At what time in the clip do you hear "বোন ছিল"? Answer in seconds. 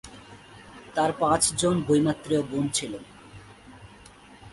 2.43-2.93